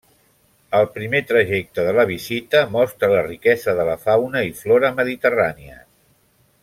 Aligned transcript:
El 0.77 0.85
primer 0.93 1.19
trajecte 1.31 1.83
de 1.87 1.91
la 1.99 2.05
visita 2.11 2.63
mostra 2.77 3.11
la 3.13 3.21
riquesa 3.29 3.77
de 3.81 3.87
la 3.91 3.99
fauna 4.07 4.43
i 4.49 4.53
flora 4.63 4.93
mediterrànies. 5.03 5.85